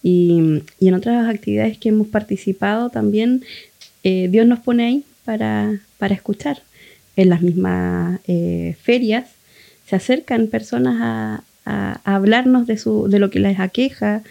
Y, 0.03 0.63
en 0.81 0.95
otras 0.95 1.29
actividades 1.29 1.79
que 1.79 1.91
hemos 1.91 2.09
participado 2.09 2.91
también, 2.91 3.45
eh, 4.03 4.29
Dios 4.31 4.47
nos 4.47 4.61
pone 4.61 4.85
ahí 4.85 5.05
para, 5.25 5.81
escuchar. 6.11 6.63
En 7.15 7.29
las 7.29 7.43
mismas 7.43 8.21
eh, 8.27 8.75
ferias 8.83 9.29
se 9.87 9.97
acercan 9.97 10.49
personas 10.49 10.97
a, 11.01 11.45
a, 11.65 12.01
hablarnos 12.05 12.67
de, 12.67 12.79
su, 12.79 13.09
de 13.09 13.19
lo 13.19 13.31
que 13.31 13.41
les 13.41 13.61
aqueja, 13.61 14.23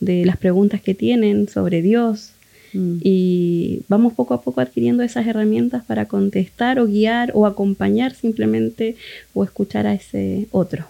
de 0.00 0.24
las 0.24 0.36
preguntas 0.36 0.80
que 0.80 0.94
tienen 0.94 1.48
sobre 1.48 1.82
Dios. 1.82 2.32
Mm. 2.74 2.98
Y 3.02 3.80
vamos 3.88 4.12
poco 4.12 4.34
a 4.34 4.42
poco 4.42 4.60
adquiriendo 4.60 5.02
esas 5.02 5.26
herramientas 5.26 5.84
para 5.84 6.06
contestar 6.06 6.78
o 6.78 6.86
guiar 6.86 7.30
o 7.34 7.46
acompañar 7.46 8.14
simplemente 8.14 8.96
o 9.32 9.44
escuchar 9.44 9.86
a 9.86 9.94
ese 9.94 10.46
otro. 10.50 10.84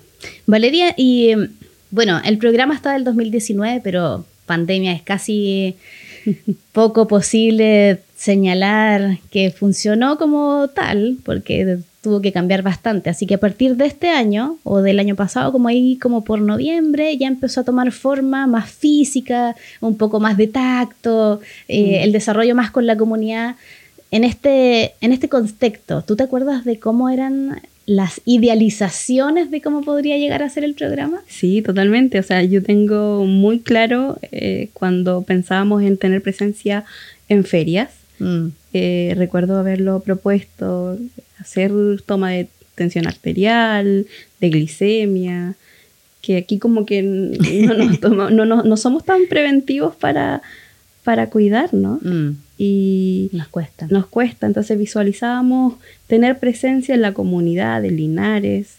Valeria, 0.47 0.95
y 0.97 1.29
em, 1.31 1.51
bueno, 1.91 2.21
el 2.25 2.39
programa 2.39 2.75
está 2.75 2.95
del 2.95 3.05
2019, 3.05 3.81
pero 3.85 4.25
pandemia 4.47 4.93
es 4.93 5.03
casi 5.03 5.77
poco 6.73 7.07
posible 7.07 8.01
señalar 8.17 9.19
que 9.31 9.51
funcionó 9.51 10.19
como 10.19 10.69
tal, 10.69 11.19
porque 11.25 11.79
tuvo 12.05 12.21
que 12.21 12.31
cambiar 12.31 12.63
bastante. 12.63 13.11
Así 13.11 13.27
que 13.27 13.35
a 13.35 13.39
partir 13.39 13.75
de 13.77 13.87
este 13.87 14.09
año 14.11 14.59
o 14.63 14.81
del 14.81 15.01
año 15.01 15.17
pasado, 15.17 15.51
como 15.51 15.67
ahí 15.67 15.97
como 15.97 16.23
por 16.23 16.41
noviembre, 16.41 17.17
ya 17.17 17.27
empezó 17.27 17.63
a 17.63 17.65
tomar 17.65 17.91
forma 17.91 18.47
más 18.47 18.71
física, 18.71 19.57
un 19.81 19.97
poco 19.97 20.21
más 20.21 20.37
de 20.37 20.47
tacto, 20.47 21.41
eh, 21.67 21.99
mm. 21.99 22.05
el 22.05 22.13
desarrollo 22.13 22.55
más 22.55 22.71
con 22.71 22.87
la 22.87 22.97
comunidad. 22.97 23.57
En 24.13 24.23
este, 24.23 24.95
en 25.01 25.13
este 25.13 25.29
contexto, 25.29 26.03
¿tú 26.03 26.15
te 26.15 26.23
acuerdas 26.23 26.65
de 26.65 26.79
cómo 26.79 27.11
eran 27.11 27.61
las 27.87 28.21
idealizaciones 28.25 29.51
de 29.51 29.61
cómo 29.61 29.83
podría 29.83 30.17
llegar 30.17 30.43
a 30.43 30.49
ser 30.49 30.65
el 30.65 30.75
programa? 30.75 31.21
Sí, 31.27 31.63
totalmente. 31.63 32.19
O 32.19 32.23
sea, 32.23 32.43
yo 32.43 32.63
tengo 32.63 33.25
muy 33.27 33.59
claro 33.59 34.19
eh, 34.31 34.69
cuando 34.73 35.23
pensábamos 35.23 35.83
en 35.83 35.99
tener 35.99 36.23
presencia 36.23 36.85
en 37.29 37.45
ferias. 37.45 37.91
Mm. 38.19 38.49
Eh, 38.73 39.15
recuerdo 39.17 39.59
haberlo 39.59 40.01
propuesto, 40.01 40.99
hacer 41.45 41.73
toma 42.07 42.31
de 42.31 42.49
tensión 42.75 43.07
arterial, 43.07 44.07
de 44.41 44.49
glicemia, 44.49 45.55
que 46.23 46.37
aquí 46.37 46.59
como 46.59 46.87
que 46.87 47.03
no, 47.03 48.63
no, 48.65 48.77
somos 48.77 49.05
tan 49.05 49.27
preventivos 49.29 49.95
para, 49.95 50.43
para 51.05 51.29
cuidarnos. 51.29 52.03
Mm. 52.03 52.31
Y 52.57 53.31
nos 53.33 53.49
cuesta. 53.49 53.87
Nos 53.91 54.07
cuesta. 54.07 54.47
Entonces 54.47 54.79
visualizábamos 54.79 55.75
tener 56.07 56.39
presencia 56.39 56.95
en 56.95 57.03
la 57.03 57.13
comunidad 57.13 57.83
de 57.83 57.91
Linares, 57.91 58.77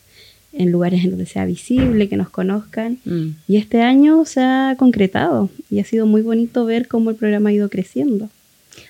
en 0.53 0.71
lugares 0.71 1.03
en 1.03 1.11
donde 1.11 1.25
sea 1.25 1.45
visible, 1.45 2.09
que 2.09 2.17
nos 2.17 2.29
conozcan. 2.29 2.97
Mm. 3.05 3.27
Y 3.47 3.57
este 3.57 3.81
año 3.81 4.25
se 4.25 4.41
ha 4.41 4.75
concretado 4.77 5.49
y 5.69 5.79
ha 5.79 5.85
sido 5.85 6.05
muy 6.05 6.21
bonito 6.21 6.65
ver 6.65 6.87
cómo 6.87 7.11
el 7.11 7.15
programa 7.15 7.49
ha 7.49 7.53
ido 7.53 7.69
creciendo. 7.69 8.29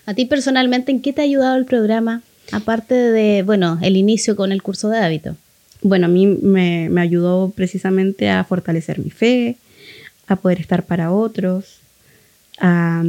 A 0.05 0.13
ti 0.13 0.25
personalmente, 0.25 0.91
¿en 0.91 1.01
qué 1.01 1.11
te 1.13 1.21
ha 1.21 1.25
ayudado 1.25 1.57
el 1.57 1.65
programa? 1.65 2.21
Aparte 2.51 2.95
de, 2.95 3.43
bueno, 3.43 3.79
el 3.81 3.97
inicio 3.97 4.35
con 4.35 4.51
el 4.51 4.61
curso 4.61 4.89
de 4.89 4.99
hábito. 4.99 5.35
Bueno, 5.81 6.05
a 6.05 6.09
mí 6.09 6.25
me, 6.27 6.89
ayudó 6.99 7.51
precisamente 7.55 8.29
a 8.29 8.43
fortalecer 8.43 8.99
mi 8.99 9.09
fe, 9.09 9.57
a 10.27 10.35
poder 10.35 10.59
estar 10.59 10.83
para 10.83 11.11
otros, 11.11 11.79
a, 12.59 13.03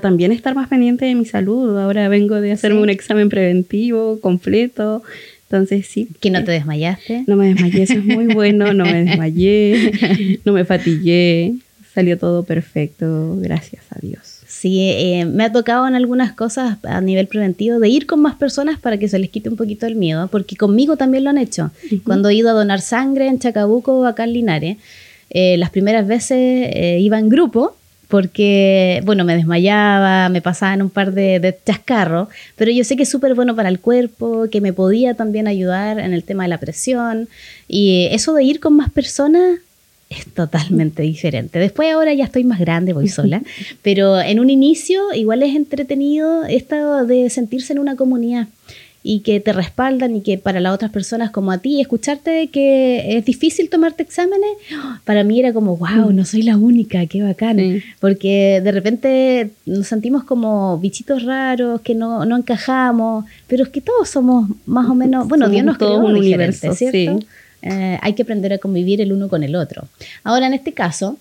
también 0.00 0.32
estar 0.32 0.54
más 0.54 0.68
pendiente 0.68 1.04
de 1.04 1.14
mi 1.14 1.24
salud. 1.24 1.78
Ahora 1.78 2.08
vengo 2.08 2.40
de 2.40 2.52
hacerme 2.52 2.80
un 2.80 2.90
examen 2.90 3.28
preventivo 3.28 4.20
completo. 4.20 5.02
Entonces 5.48 5.86
sí. 5.86 6.08
¿Que 6.20 6.30
no 6.30 6.42
te 6.42 6.50
desmayaste? 6.50 7.24
No 7.26 7.36
me 7.36 7.48
desmayé, 7.48 7.82
eso 7.82 7.94
es 7.94 8.04
muy 8.04 8.26
bueno, 8.34 8.72
no 8.72 8.84
me 8.84 9.04
desmayé, 9.04 10.40
no 10.44 10.52
me 10.52 10.64
fatigué, 10.64 11.54
salió 11.94 12.18
todo 12.18 12.42
perfecto, 12.42 13.36
gracias 13.38 13.84
a 13.90 14.00
Dios. 14.00 14.35
Sí, 14.58 14.80
eh, 14.80 15.26
me 15.26 15.44
ha 15.44 15.52
tocado 15.52 15.86
en 15.86 15.94
algunas 15.94 16.32
cosas 16.32 16.78
a 16.84 17.02
nivel 17.02 17.26
preventivo 17.26 17.78
de 17.78 17.90
ir 17.90 18.06
con 18.06 18.22
más 18.22 18.36
personas 18.36 18.78
para 18.80 18.96
que 18.96 19.06
se 19.06 19.18
les 19.18 19.28
quite 19.28 19.50
un 19.50 19.56
poquito 19.56 19.84
el 19.84 19.96
miedo, 19.96 20.28
porque 20.28 20.56
conmigo 20.56 20.96
también 20.96 21.24
lo 21.24 21.30
han 21.30 21.36
hecho. 21.36 21.72
Cuando 22.04 22.30
he 22.30 22.36
ido 22.36 22.48
a 22.48 22.54
donar 22.54 22.80
sangre 22.80 23.26
en 23.26 23.38
Chacabuco 23.38 23.92
o 23.98 24.06
acá 24.06 24.24
en 24.24 24.32
Linares, 24.32 24.78
eh, 25.28 25.58
las 25.58 25.68
primeras 25.68 26.06
veces 26.06 26.70
eh, 26.72 26.98
iba 27.02 27.18
en 27.18 27.28
grupo 27.28 27.76
porque, 28.08 29.02
bueno, 29.04 29.26
me 29.26 29.36
desmayaba, 29.36 30.30
me 30.30 30.40
pasaban 30.40 30.80
un 30.80 30.88
par 30.88 31.12
de, 31.12 31.38
de 31.38 31.54
chascarros, 31.66 32.28
pero 32.56 32.70
yo 32.70 32.82
sé 32.82 32.96
que 32.96 33.02
es 33.02 33.10
súper 33.10 33.34
bueno 33.34 33.54
para 33.54 33.68
el 33.68 33.78
cuerpo, 33.78 34.46
que 34.50 34.62
me 34.62 34.72
podía 34.72 35.12
también 35.12 35.48
ayudar 35.48 35.98
en 35.98 36.14
el 36.14 36.24
tema 36.24 36.44
de 36.44 36.48
la 36.48 36.58
presión. 36.58 37.28
Y 37.68 38.08
eso 38.10 38.32
de 38.32 38.42
ir 38.42 38.58
con 38.58 38.74
más 38.74 38.90
personas 38.90 39.58
es 40.08 40.26
totalmente 40.26 41.02
diferente. 41.02 41.58
Después 41.58 41.92
ahora 41.92 42.14
ya 42.14 42.24
estoy 42.24 42.44
más 42.44 42.60
grande, 42.60 42.92
voy 42.92 43.08
sola, 43.08 43.42
pero 43.82 44.20
en 44.20 44.40
un 44.40 44.50
inicio 44.50 45.12
igual 45.14 45.42
es 45.42 45.56
entretenido 45.56 46.44
esto 46.44 47.04
de 47.06 47.28
sentirse 47.30 47.72
en 47.72 47.80
una 47.80 47.96
comunidad 47.96 48.48
y 49.08 49.20
que 49.20 49.38
te 49.38 49.52
respaldan 49.52 50.16
y 50.16 50.20
que 50.20 50.36
para 50.36 50.58
las 50.58 50.74
otras 50.74 50.90
personas 50.90 51.30
como 51.30 51.52
a 51.52 51.58
ti, 51.58 51.80
escucharte 51.80 52.48
que 52.48 53.16
es 53.16 53.24
difícil 53.24 53.70
tomarte 53.70 54.02
exámenes, 54.02 54.50
para 55.04 55.22
mí 55.22 55.38
era 55.38 55.52
como, 55.52 55.76
wow, 55.76 56.10
no 56.12 56.24
soy 56.24 56.42
la 56.42 56.56
única, 56.56 57.06
qué 57.06 57.22
bacán, 57.22 57.84
porque 58.00 58.60
de 58.64 58.72
repente 58.72 59.50
nos 59.64 59.86
sentimos 59.86 60.24
como 60.24 60.76
bichitos 60.78 61.22
raros, 61.22 61.82
que 61.82 61.94
no, 61.94 62.24
no 62.24 62.36
encajamos, 62.36 63.24
pero 63.46 63.62
es 63.62 63.68
que 63.68 63.80
todos 63.80 64.08
somos 64.08 64.50
más 64.66 64.90
o 64.90 64.96
menos, 64.96 65.28
bueno, 65.28 65.48
Dios 65.48 65.64
nos 65.64 65.78
creó 65.78 65.98
un 65.98 66.16
universo, 66.16 66.74
¿cierto? 66.74 67.20
Eh, 67.68 67.98
hay 68.00 68.12
que 68.12 68.22
aprender 68.22 68.52
a 68.52 68.58
convivir 68.58 69.00
el 69.00 69.12
uno 69.12 69.28
con 69.28 69.42
el 69.42 69.56
otro. 69.56 69.88
Ahora, 70.22 70.46
en 70.46 70.54
este 70.54 70.72
caso, 70.72 71.16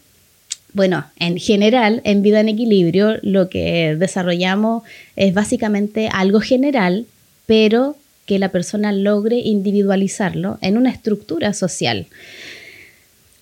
bueno, 0.74 1.06
en 1.18 1.40
general, 1.40 2.02
en 2.04 2.22
vida 2.22 2.40
en 2.40 2.50
equilibrio, 2.50 3.16
lo 3.24 3.50
que 3.50 3.96
desarrollamos 3.98 4.84
es 5.16 5.34
básicamente 5.34 6.08
algo 6.12 6.40
general, 6.42 7.08
pero 7.48 7.96
que 8.28 8.38
la 8.38 8.50
persona 8.50 8.92
logre 8.92 9.38
individualizarlo 9.38 10.60
en 10.62 10.78
una 10.78 10.92
estructura 10.92 11.54
social. 11.54 12.08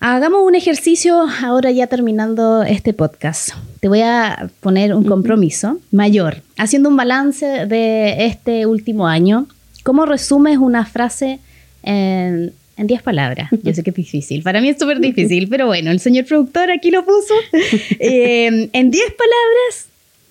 Hagamos 0.00 0.46
un 0.46 0.54
ejercicio 0.54 1.26
ahora 1.42 1.70
ya 1.72 1.86
terminando 1.86 2.62
este 2.62 2.94
podcast. 2.94 3.50
Te 3.80 3.88
voy 3.88 4.00
a 4.00 4.50
poner 4.60 4.94
un 4.94 5.04
compromiso 5.04 5.78
mayor, 5.90 6.42
haciendo 6.56 6.88
un 6.88 6.96
balance 6.96 7.66
de 7.66 8.26
este 8.26 8.64
último 8.64 9.06
año. 9.06 9.46
¿Cómo 9.82 10.06
resumes 10.06 10.56
una 10.56 10.86
frase 10.86 11.40
en, 11.82 12.52
en 12.76 12.86
10 12.86 13.02
palabras. 13.02 13.50
Yo 13.62 13.72
sé 13.74 13.82
que 13.82 13.90
es 13.90 13.96
difícil. 13.96 14.42
Para 14.42 14.60
mí 14.60 14.68
es 14.68 14.78
súper 14.78 15.00
difícil, 15.00 15.48
pero 15.48 15.66
bueno, 15.66 15.90
el 15.90 16.00
señor 16.00 16.24
productor 16.26 16.70
aquí 16.70 16.90
lo 16.90 17.04
puso. 17.04 17.34
Eh, 17.98 18.68
en 18.72 18.90
10 18.90 19.04
palabras, 19.12 19.86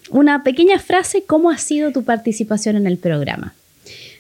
una 0.10 0.44
pequeña 0.44 0.80
frase, 0.80 1.24
¿cómo 1.26 1.50
ha 1.50 1.58
sido 1.58 1.92
tu 1.92 2.04
participación 2.04 2.76
en 2.76 2.88
el 2.88 2.98
programa? 2.98 3.54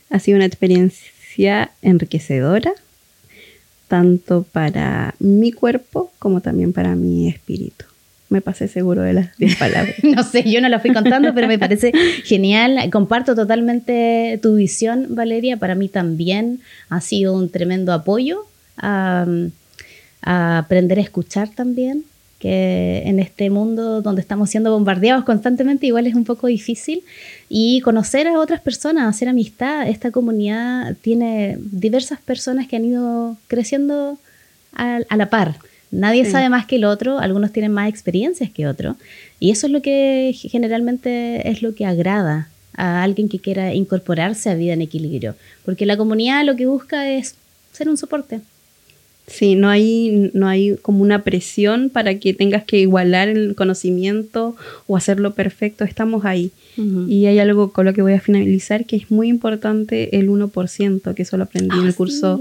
Ha 0.09 0.19
sido 0.19 0.37
una 0.37 0.45
experiencia 0.45 1.71
enriquecedora, 1.81 2.73
tanto 3.87 4.45
para 4.51 5.15
mi 5.19 5.51
cuerpo 5.51 6.11
como 6.19 6.41
también 6.41 6.73
para 6.73 6.95
mi 6.95 7.27
espíritu. 7.27 7.85
Me 8.33 8.41
pasé 8.41 8.67
seguro 8.67 9.01
de 9.01 9.13
las 9.13 9.37
10 9.37 9.55
palabras. 9.59 9.95
no 10.03 10.23
sé, 10.23 10.43
yo 10.43 10.59
no 10.59 10.67
la 10.67 10.79
fui 10.79 10.91
contando, 10.91 11.33
pero 11.33 11.47
me 11.47 11.57
parece 11.57 11.91
genial. 12.25 12.89
Comparto 12.91 13.35
totalmente 13.35 14.39
tu 14.41 14.55
visión, 14.55 15.07
Valeria. 15.09 15.57
Para 15.57 15.75
mí 15.75 15.87
también 15.87 16.59
ha 16.89 16.99
sido 16.99 17.33
un 17.33 17.49
tremendo 17.49 17.93
apoyo 17.93 18.45
a, 18.77 19.25
a 20.21 20.57
aprender 20.57 20.99
a 20.99 21.01
escuchar 21.01 21.49
también, 21.49 22.03
que 22.39 23.03
en 23.05 23.19
este 23.19 23.49
mundo 23.49 24.01
donde 24.01 24.19
estamos 24.19 24.49
siendo 24.49 24.71
bombardeados 24.71 25.23
constantemente 25.23 25.85
igual 25.87 26.07
es 26.07 26.15
un 26.15 26.25
poco 26.25 26.47
difícil 26.47 27.03
y 27.47 27.79
conocer 27.81 28.27
a 28.27 28.37
otras 28.39 28.59
personas, 28.59 29.07
hacer 29.07 29.29
amistad. 29.29 29.87
Esta 29.87 30.11
comunidad 30.11 30.97
tiene 31.01 31.57
diversas 31.59 32.19
personas 32.19 32.67
que 32.67 32.75
han 32.75 32.85
ido 32.85 33.37
creciendo 33.47 34.17
a, 34.75 34.99
la 35.15 35.29
par. 35.29 35.55
Nadie 35.93 36.25
sabe 36.25 36.49
más 36.49 36.65
que 36.65 36.77
el 36.77 36.85
otro, 36.85 37.19
algunos 37.19 37.51
tienen 37.51 37.71
más 37.71 37.87
experiencias 37.87 38.49
que 38.49 38.65
otros 38.65 38.95
y 39.39 39.51
eso 39.51 39.67
es 39.67 39.73
lo 39.73 39.83
que 39.83 40.35
generalmente 40.35 41.47
es 41.47 41.61
lo 41.61 41.75
que 41.75 41.85
agrada 41.85 42.49
a 42.75 43.03
alguien 43.03 43.29
que 43.29 43.37
quiera 43.37 43.75
incorporarse 43.75 44.49
a 44.49 44.55
vida 44.55 44.73
en 44.73 44.81
equilibrio, 44.81 45.35
porque 45.63 45.85
la 45.85 45.95
comunidad 45.95 46.43
lo 46.45 46.55
que 46.55 46.65
busca 46.65 47.11
es 47.11 47.35
ser 47.71 47.89
un 47.89 47.97
soporte. 47.97 48.41
Sí, 49.25 49.55
no 49.55 49.69
hay, 49.69 50.31
no 50.33 50.49
hay 50.49 50.75
como 50.81 51.01
una 51.01 51.23
presión 51.23 51.89
para 51.89 52.19
que 52.19 52.33
tengas 52.33 52.65
que 52.65 52.79
igualar 52.79 53.29
el 53.29 53.55
conocimiento 53.55 54.57
o 54.85 54.97
hacerlo 54.97 55.33
perfecto, 55.33 55.85
estamos 55.85 56.25
ahí. 56.25 56.51
Y 57.07 57.27
hay 57.27 57.37
algo 57.37 57.71
con 57.71 57.85
lo 57.85 57.93
que 57.93 58.01
voy 58.01 58.13
a 58.13 58.19
finalizar 58.19 58.85
que 58.85 58.95
es 58.95 59.11
muy 59.11 59.29
importante 59.29 60.17
el 60.17 60.27
1%, 60.29 61.13
que 61.13 61.21
eso 61.21 61.37
lo 61.37 61.43
aprendí 61.43 61.77
en, 61.77 61.83
el 61.83 61.91
ah, 61.91 61.93
curso, 61.93 62.39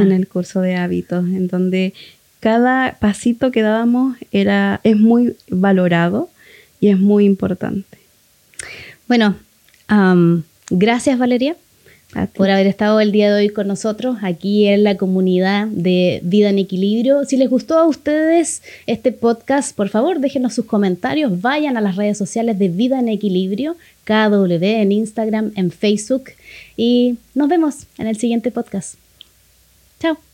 en 0.00 0.10
el 0.10 0.26
curso 0.26 0.62
de 0.62 0.74
hábitos, 0.74 1.24
en 1.26 1.48
donde 1.48 1.92
cada 2.40 2.96
pasito 3.00 3.50
que 3.50 3.62
dábamos 3.62 4.16
era, 4.30 4.80
es 4.84 4.96
muy 4.96 5.36
valorado 5.48 6.30
y 6.80 6.88
es 6.88 6.98
muy 6.98 7.24
importante. 7.24 7.98
Bueno, 9.06 9.36
gracias 10.70 11.18
Valeria 11.18 11.56
por 12.34 12.50
haber 12.50 12.66
estado 12.66 13.00
el 13.00 13.12
día 13.12 13.32
de 13.32 13.42
hoy 13.42 13.48
con 13.50 13.68
nosotros 13.68 14.16
aquí 14.22 14.66
en 14.66 14.82
la 14.82 14.96
comunidad 14.96 15.66
de 15.66 16.20
Vida 16.22 16.48
en 16.48 16.58
Equilibrio. 16.58 17.24
Si 17.24 17.36
les 17.36 17.50
gustó 17.50 17.78
a 17.78 17.86
ustedes 17.86 18.62
este 18.86 19.12
podcast, 19.12 19.76
por 19.76 19.88
favor 19.88 20.18
déjenos 20.18 20.54
sus 20.54 20.64
comentarios, 20.64 21.40
vayan 21.42 21.76
a 21.76 21.80
las 21.80 21.96
redes 21.96 22.16
sociales 22.16 22.58
de 22.58 22.68
Vida 22.68 22.98
en 22.98 23.08
Equilibrio, 23.08 23.76
KW 24.04 24.62
en 24.62 24.92
Instagram, 24.92 25.52
en 25.54 25.70
Facebook 25.70 26.30
y 26.76 27.18
nos 27.34 27.48
vemos 27.48 27.86
en 27.98 28.06
el 28.06 28.16
siguiente 28.16 28.50
podcast. 28.50 28.94
Chao. 30.00 30.27